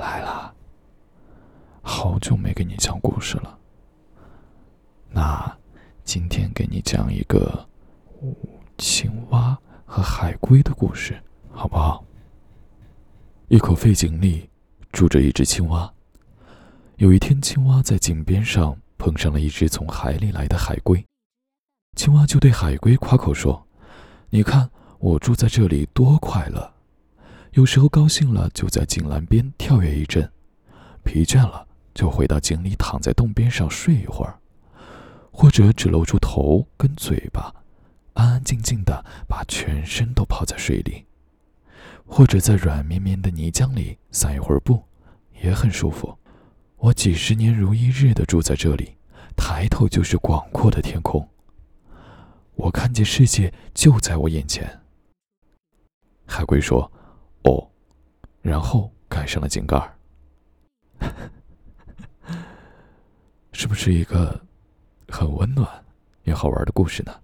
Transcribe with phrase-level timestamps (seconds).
[0.00, 0.54] 来了，
[1.82, 3.58] 好久没给你讲故事了。
[5.10, 5.56] 那
[6.04, 7.68] 今天给你讲一个
[8.78, 11.22] 青蛙和海龟的故事，
[11.52, 12.02] 好不好？
[13.48, 14.48] 一口废井里
[14.90, 15.92] 住着一只青蛙。
[16.96, 21.04] 有一天，青蛙在井边上碰上了一只从海里来的海龟，
[21.96, 23.66] 青蛙就对海龟夸口说
[24.30, 26.72] ：“你看我住在这里多快乐！
[27.52, 30.30] 有时候高兴了就在井栏边跳跃一阵，
[31.02, 34.38] 疲倦了就回到井里躺在洞边上睡一会儿，
[35.32, 37.52] 或者只露出头跟嘴巴，
[38.14, 41.04] 安安静静的把全身都泡在水里。”
[42.06, 44.82] 或者在软绵绵的泥浆里散一会儿步，
[45.42, 46.18] 也很舒服。
[46.76, 48.96] 我几十年如一日的住在这里，
[49.36, 51.28] 抬头就是广阔的天空。
[52.56, 54.80] 我看见世界就在我眼前。
[56.26, 56.90] 海龟说
[57.44, 57.66] ：“哦。”
[58.42, 59.94] 然后盖上了井盖儿。
[63.52, 64.40] 是不是一个
[65.08, 65.68] 很温暖
[66.24, 67.14] 也好玩的故事呢？